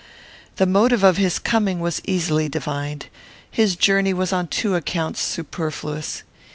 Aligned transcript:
The 0.55 0.65
motive 0.65 1.03
of 1.03 1.17
his 1.17 1.37
coming 1.37 1.79
was 1.79 2.01
easily 2.05 2.49
divined. 2.49 3.05
His 3.51 3.75
journey 3.75 4.15
was 4.15 4.33
on 4.33 4.47
two 4.47 4.73
accounts 4.73 5.21
superfluous. 5.21 6.23